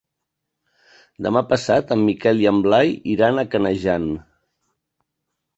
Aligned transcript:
Demà 1.25 1.43
passat 1.51 1.93
en 1.97 2.01
Miquel 2.07 2.41
i 2.45 2.49
en 2.53 2.63
Blai 2.69 2.97
iran 3.17 3.43
a 3.43 3.47
Canejan. 3.53 4.09